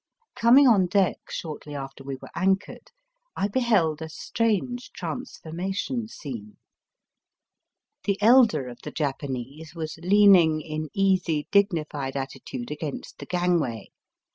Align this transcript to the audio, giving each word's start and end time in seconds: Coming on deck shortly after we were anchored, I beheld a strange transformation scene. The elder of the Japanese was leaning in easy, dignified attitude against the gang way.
Coming 0.35 0.67
on 0.67 0.87
deck 0.87 1.29
shortly 1.29 1.75
after 1.75 2.03
we 2.03 2.15
were 2.15 2.31
anchored, 2.33 2.89
I 3.35 3.47
beheld 3.47 4.01
a 4.01 4.09
strange 4.09 4.91
transformation 4.93 6.07
scene. 6.07 6.57
The 8.05 8.17
elder 8.19 8.67
of 8.67 8.79
the 8.83 8.89
Japanese 8.89 9.75
was 9.75 9.99
leaning 10.01 10.59
in 10.61 10.89
easy, 10.95 11.47
dignified 11.51 12.15
attitude 12.17 12.71
against 12.71 13.19
the 13.19 13.27
gang 13.27 13.59
way. 13.59 13.91